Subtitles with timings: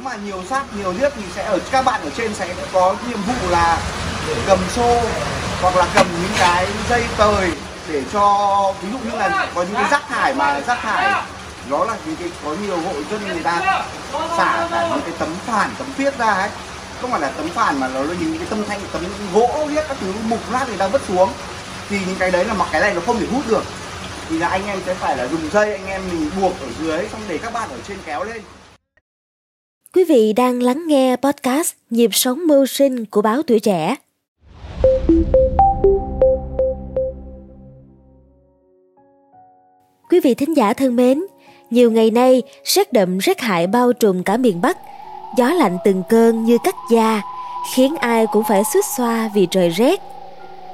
[0.00, 2.94] nếu mà nhiều sát nhiều liếc thì sẽ ở, các bạn ở trên sẽ có
[3.08, 3.78] nhiệm vụ là
[4.46, 5.00] cầm xô
[5.62, 7.50] hoặc là cầm những cái dây tời
[7.88, 11.12] để cho, ví dụ như là có những cái rác thải mà rác thải
[11.70, 13.84] đó là những cái, có nhiều hộ dân người ta
[14.36, 16.48] xả cả những cái tấm phản, tấm viết ra ấy.
[17.00, 19.04] Không phải là tấm phản mà nó là những cái tấm thanh, tấm
[19.34, 21.32] gỗ viết các thứ mục nát người ta vứt xuống.
[21.88, 23.62] Thì những cái đấy là mặc cái này nó không thể hút được.
[24.28, 27.08] Thì là anh em sẽ phải là dùng dây, anh em mình buộc ở dưới
[27.12, 28.42] xong để các bạn ở trên kéo lên.
[29.94, 33.94] Quý vị đang lắng nghe podcast Nhịp sống mưu sinh của báo Tuổi Trẻ.
[40.10, 41.22] Quý vị thính giả thân mến,
[41.70, 44.78] nhiều ngày nay rét đậm rét hại bao trùm cả miền Bắc.
[45.36, 47.22] Gió lạnh từng cơn như cắt da,
[47.74, 50.00] khiến ai cũng phải suýt xoa vì trời rét.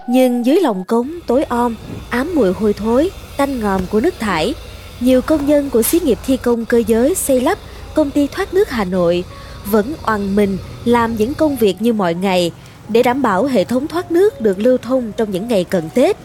[0.09, 1.77] Nhưng dưới lòng cống tối om,
[2.11, 4.55] ám mùi hôi thối, tanh ngòm của nước thải,
[5.01, 7.59] nhiều công nhân của xí nghiệp thi công cơ giới xây lắp
[7.97, 9.25] công ty thoát nước Hà Nội
[9.65, 12.53] vẫn oằn mình làm những công việc như mọi ngày
[12.89, 16.17] để đảm bảo hệ thống thoát nước được lưu thông trong những ngày cận Tết.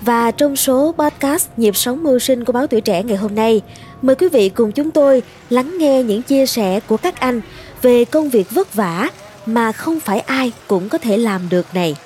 [0.00, 3.60] Và trong số podcast Nhịp sống mưu sinh của báo tuổi trẻ ngày hôm nay,
[4.02, 7.40] mời quý vị cùng chúng tôi lắng nghe những chia sẻ của các anh
[7.82, 9.08] về công việc vất vả
[9.46, 11.96] mà không phải ai cũng có thể làm được này.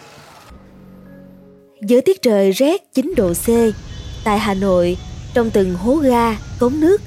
[1.83, 3.47] Giữa tiết trời rét 9 độ C,
[4.25, 4.97] tại Hà Nội,
[5.35, 7.01] trong từng hố ga, cống nước,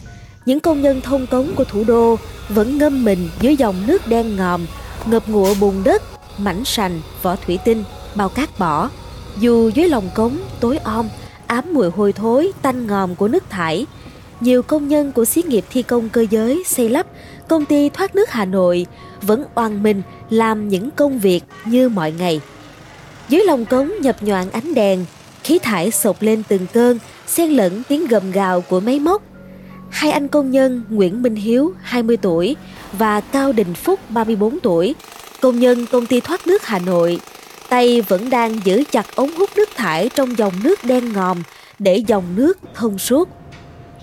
[0.46, 2.18] những công nhân thông cống của thủ đô
[2.50, 4.66] vẫn ngâm mình dưới dòng nước đen ngòm,
[5.06, 6.02] ngập ngụa bùn đất,
[6.38, 7.84] mảnh sành, vỏ thủy tinh,
[8.16, 8.90] bao cát bỏ.
[9.40, 11.10] Dù dưới lòng cống tối om,
[11.48, 13.86] ám mùi hôi thối, tanh ngòm của nước thải,
[14.40, 17.08] nhiều công nhân của xí nghiệp thi công cơ giới xây lắp
[17.48, 18.86] công ty thoát nước Hà Nội
[19.22, 22.42] vẫn oan mình làm những công việc như mọi ngày.
[23.30, 25.06] Dưới lòng cống nhập nhoạn ánh đèn,
[25.44, 29.22] khí thải sột lên từng cơn, xen lẫn tiếng gầm gào của máy móc.
[29.94, 32.56] Hai anh công nhân Nguyễn Minh Hiếu, 20 tuổi
[32.94, 34.96] và Cao Đình Phúc, 34 tuổi,
[35.42, 37.20] công nhân công ty thoát nước Hà Nội,
[37.70, 41.44] tay vẫn đang giữ chặt ống hút nước thải trong dòng nước đen ngòm
[41.80, 43.30] để dòng nước thông suốt.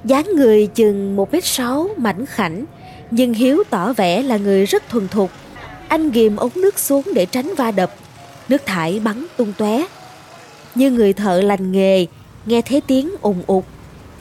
[0.04, 2.64] dáng người chừng 1m6 mảnh khảnh,
[3.10, 5.30] nhưng Hiếu tỏ vẻ là người rất thuần thục.
[5.88, 7.94] Anh ghim ống nước xuống để tránh va đập,
[8.48, 9.86] nước thải bắn tung tóe.
[10.74, 12.06] Như người thợ lành nghề,
[12.46, 13.64] nghe thấy tiếng ùng ụt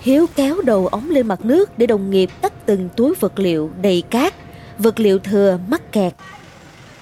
[0.02, 3.70] Hiếu kéo đầu ống lên mặt nước để đồng nghiệp tắt từng túi vật liệu
[3.82, 4.34] đầy cát,
[4.78, 6.14] vật liệu thừa mắc kẹt.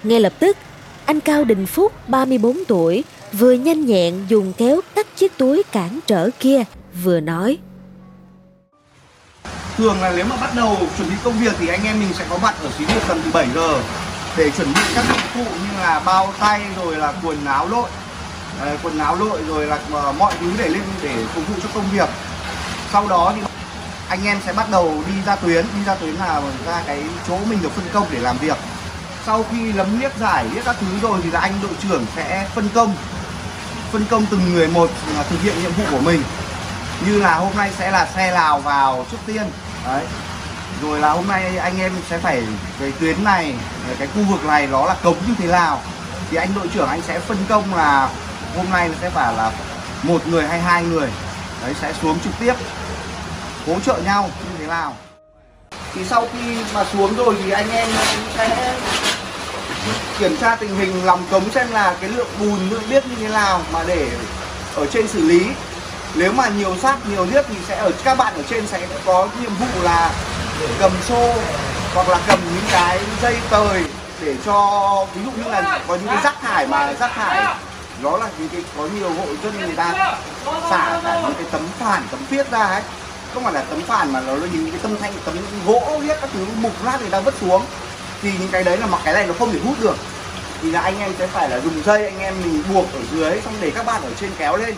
[0.03, 0.57] Ngay lập tức,
[1.05, 3.03] anh Cao Đình Phúc, 34 tuổi,
[3.33, 6.63] vừa nhanh nhẹn dùng kéo cắt chiếc túi cản trở kia,
[7.03, 7.57] vừa nói.
[9.77, 12.25] Thường là nếu mà bắt đầu chuẩn bị công việc thì anh em mình sẽ
[12.29, 13.79] có mặt ở xí nghiệp tầm từ 7 giờ
[14.37, 17.89] để chuẩn bị các dụng cụ như là bao tay rồi là quần áo lội
[18.83, 21.83] quần áo lội rồi là ờ, mọi thứ để lên để phục vụ cho công
[21.93, 22.09] việc
[22.91, 23.41] sau đó thì
[24.09, 25.65] anh em sẽ bắt đầu đi ra tuyến.
[25.75, 28.57] Đi ra tuyến là ra cái chỗ mình được phân công để làm việc.
[29.25, 32.47] Sau khi lấm liếc giải, liếc các thứ rồi thì là anh đội trưởng sẽ
[32.55, 32.95] phân công
[33.91, 36.23] phân công từng người một à, thực hiện nhiệm vụ của mình.
[37.05, 39.43] Như là hôm nay sẽ là xe lào vào trước tiên.
[39.85, 40.05] Đấy.
[40.81, 42.43] Rồi là hôm nay anh em sẽ phải
[42.79, 43.55] về tuyến này
[43.99, 45.81] cái khu vực này nó là cống như thế nào.
[46.31, 48.09] Thì anh đội trưởng anh sẽ phân công là
[48.55, 49.51] hôm nay sẽ phải là
[50.03, 51.09] một người hay hai người
[51.63, 52.53] đấy, sẽ xuống trực tiếp,
[53.67, 54.95] hỗ trợ nhau như thế nào.
[55.93, 57.87] Thì sau khi mà xuống rồi thì anh em
[58.37, 58.75] sẽ
[60.19, 63.27] kiểm tra tình hình, lòng cống xem là cái lượng bùn, lượng biết như thế
[63.27, 64.09] nào mà để
[64.75, 65.45] ở trên xử lý.
[66.15, 69.27] Nếu mà nhiều sát, nhiều liếc thì sẽ ở, các bạn ở trên sẽ có
[69.41, 70.11] nhiệm vụ là
[70.79, 71.33] cầm xô
[71.93, 73.83] hoặc là cầm những cái dây tời
[74.21, 77.55] để cho, ví dụ như là có những cái rác thải mà rác thải
[78.03, 80.17] đó là những cái có nhiều hộ dân người ta
[80.69, 82.81] xả cả những cái tấm phản tấm phiết ra ấy
[83.33, 85.37] không phải là tấm phản mà nó là những cái tâm thanh tấm
[85.67, 87.61] gỗ hết các thứ mục lát người ta vứt xuống
[88.21, 89.95] thì những cái đấy là mặc cái này nó không thể hút được
[90.61, 93.41] thì là anh em sẽ phải là dùng dây anh em mình buộc ở dưới
[93.41, 94.75] xong để các bạn ở trên kéo lên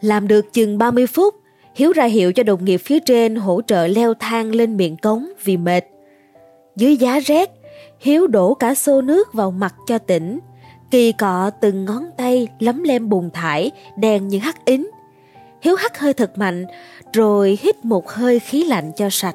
[0.00, 1.34] làm được chừng 30 phút
[1.74, 5.32] Hiếu ra hiệu cho đồng nghiệp phía trên hỗ trợ leo thang lên miệng cống
[5.44, 5.84] vì mệt.
[6.76, 7.50] Dưới giá rét,
[8.00, 10.38] Hiếu đổ cả xô nước vào mặt cho tỉnh.
[10.94, 14.90] Kỳ cọ từng ngón tay lấm lem bùn thải, đèn như hắt ín
[15.62, 16.66] Hiếu hắt hơi thật mạnh,
[17.12, 19.34] rồi hít một hơi khí lạnh cho sạch.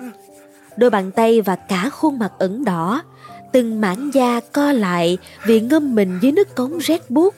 [0.77, 3.01] Đôi bàn tay và cả khuôn mặt ửng đỏ,
[3.51, 7.35] từng mảng da co lại vì ngâm mình dưới nước cống rét buốt.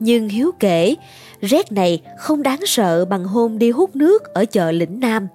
[0.00, 0.94] Nhưng Hiếu kể,
[1.40, 5.28] rét này không đáng sợ bằng hôm đi hút nước ở chợ lĩnh Nam.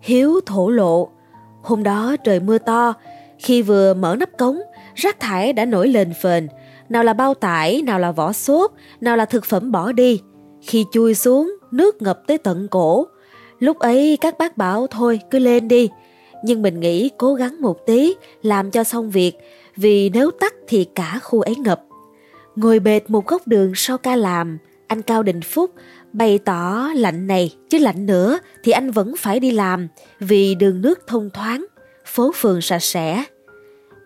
[0.00, 1.08] Hiếu thổ lộ,
[1.62, 2.94] hôm đó trời mưa to,
[3.38, 4.60] khi vừa mở nắp cống,
[4.94, 6.48] rác thải đã nổi lên phền,
[6.88, 10.20] nào là bao tải, nào là vỏ xốp, nào là thực phẩm bỏ đi.
[10.62, 13.06] Khi chui xuống, nước ngập tới tận cổ.
[13.58, 15.88] Lúc ấy các bác bảo thôi cứ lên đi.
[16.44, 19.32] nhưng mình nghĩ cố gắng một tí làm cho xong việc
[19.76, 21.82] vì nếu tắt thì cả khu ấy ngập.
[22.56, 25.70] Ngồi bệt một góc đường sau ca làm, anh Cao Đình Phúc
[26.12, 29.88] bày tỏ lạnh này chứ lạnh nữa thì anh vẫn phải đi làm
[30.20, 31.66] vì đường nước thông thoáng,
[32.06, 33.24] phố phường sạch sẽ.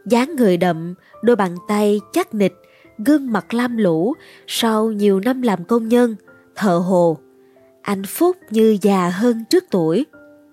[0.06, 2.54] dáng người đậm, đôi bàn tay chắc nịch,
[2.98, 4.14] gương mặt lam lũ
[4.46, 6.16] sau nhiều năm làm công nhân,
[6.56, 7.18] thợ hồ.
[7.82, 10.06] Anh Phúc như già hơn trước tuổi.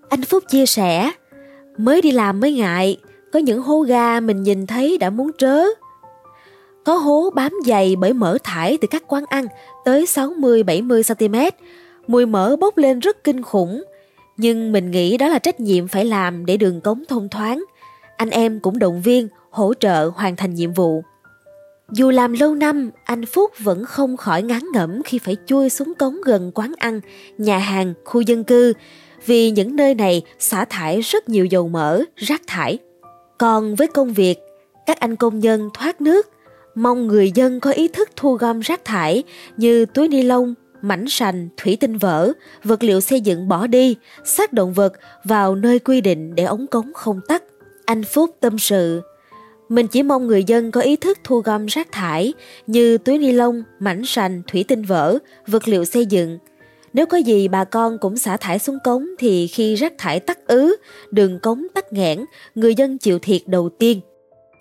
[0.10, 1.12] Anh Phúc chia sẻ,
[1.78, 2.98] mới đi làm mới ngại,
[3.34, 5.64] có những hố ga mình nhìn thấy đã muốn trớ.
[6.86, 9.46] Có hố bám dày bởi mỡ thải từ các quán ăn
[9.86, 11.58] tới 60-70 cm.
[12.08, 13.84] Mùi mỡ bốc lên rất kinh khủng.
[14.38, 17.64] Nhưng mình nghĩ đó là trách nhiệm phải làm để đường cống thông thoáng.
[18.18, 21.04] Anh em cũng động viên, hỗ trợ hoàn thành nhiệm vụ.
[21.92, 25.94] Dù làm lâu năm, anh Phúc vẫn không khỏi ngán ngẩm khi phải chui xuống
[26.00, 27.02] cống gần quán ăn,
[27.38, 28.74] nhà hàng, khu dân cư,
[29.26, 32.78] vì những nơi này xả thải rất nhiều dầu mỡ, rác thải.
[33.38, 34.40] Còn với công việc,
[34.86, 36.30] các anh công nhân thoát nước,
[36.76, 39.24] mong người dân có ý thức thu gom rác thải
[39.58, 42.32] như túi ni lông, mảnh sành, thủy tinh vỡ,
[42.64, 46.68] vật liệu xây dựng bỏ đi, xác động vật vào nơi quy định để ống
[46.68, 47.44] cống không tắt.
[47.86, 49.02] Anh Phúc tâm sự,
[49.70, 52.34] mình chỉ mong người dân có ý thức thu gom rác thải
[52.68, 55.18] như túi ni lông, mảnh sành, thủy tinh vỡ,
[55.48, 56.38] vật liệu xây dựng.
[56.94, 60.48] Nếu có gì bà con cũng xả thải xuống cống thì khi rác thải tắc
[60.48, 60.76] ứ,
[61.12, 64.02] đường cống tắc nghẽn, người dân chịu thiệt đầu tiên.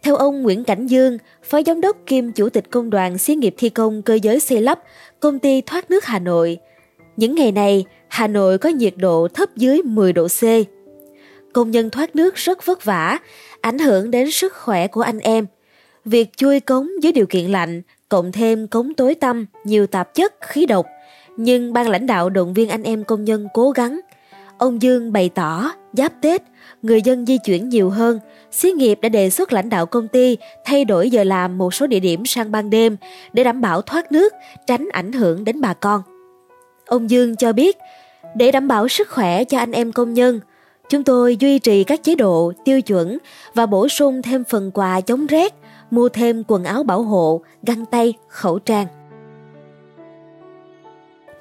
[0.02, 3.54] Theo ông Nguyễn Cảnh Dương, Phó Giám đốc kiêm Chủ tịch Công đoàn Xí nghiệp
[3.58, 4.82] Thi công Cơ giới xây lắp,
[5.20, 6.58] Công ty Thoát nước Hà Nội,
[7.16, 10.42] những ngày này, Hà Nội có nhiệt độ thấp dưới 10 độ C.
[11.54, 13.18] Công nhân thoát nước rất vất vả,
[13.60, 15.46] ảnh hưởng đến sức khỏe của anh em.
[16.04, 20.34] Việc chui cống dưới điều kiện lạnh, cộng thêm cống tối tăm, nhiều tạp chất,
[20.40, 20.86] khí độc,
[21.36, 24.00] nhưng ban lãnh đạo động viên anh em công nhân cố gắng.
[24.58, 26.42] Ông Dương bày tỏ, giáp Tết,
[26.82, 30.36] người dân di chuyển nhiều hơn, xí nghiệp đã đề xuất lãnh đạo công ty
[30.64, 32.96] thay đổi giờ làm một số địa điểm sang ban đêm
[33.32, 34.32] để đảm bảo thoát nước,
[34.66, 36.02] tránh ảnh hưởng đến bà con.
[36.86, 37.76] Ông Dương cho biết,
[38.36, 40.40] để đảm bảo sức khỏe cho anh em công nhân,
[40.88, 43.18] chúng tôi duy trì các chế độ, tiêu chuẩn
[43.54, 45.54] và bổ sung thêm phần quà chống rét,
[45.90, 48.86] mua thêm quần áo bảo hộ, găng tay, khẩu trang.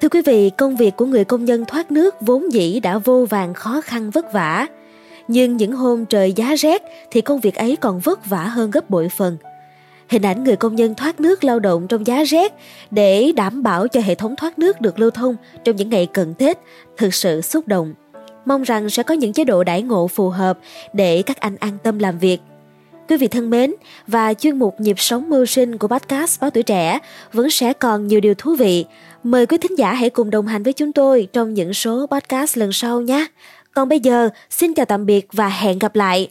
[0.00, 3.26] Thưa quý vị, công việc của người công nhân thoát nước vốn dĩ đã vô
[3.30, 4.66] vàng khó khăn vất vả.
[5.28, 8.90] Nhưng những hôm trời giá rét thì công việc ấy còn vất vả hơn gấp
[8.90, 9.36] bội phần.
[10.08, 12.52] Hình ảnh người công nhân thoát nước lao động trong giá rét
[12.90, 16.34] để đảm bảo cho hệ thống thoát nước được lưu thông trong những ngày cận
[16.34, 16.58] Tết
[16.96, 17.94] thực sự xúc động
[18.44, 20.58] mong rằng sẽ có những chế độ đãi ngộ phù hợp
[20.92, 22.40] để các anh an tâm làm việc.
[23.08, 23.74] Quý vị thân mến,
[24.06, 26.98] và chuyên mục Nhịp sống mưu sinh của podcast Báo Tuổi Trẻ
[27.32, 28.84] vẫn sẽ còn nhiều điều thú vị.
[29.22, 32.58] Mời quý thính giả hãy cùng đồng hành với chúng tôi trong những số podcast
[32.58, 33.26] lần sau nhé.
[33.74, 36.28] Còn bây giờ, xin chào tạm biệt và hẹn gặp lại.